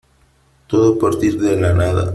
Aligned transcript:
todo 0.65 0.95
a 0.95 0.99
partir 0.99 1.39
de 1.39 1.61
la 1.61 1.73
nada. 1.73 2.09